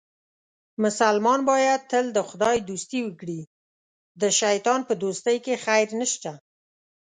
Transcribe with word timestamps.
مسلمان 0.83 1.39
باید 1.49 1.81
تل 1.91 2.05
د 2.13 2.19
خدای 2.29 2.57
دوستي 2.69 2.99
وکړي، 3.03 3.41
د 4.21 4.23
شیطان 4.39 4.79
په 4.87 4.93
دوستۍ 5.03 5.37
کې 5.45 5.61
خیر 5.65 5.87
نشته. 5.99 6.31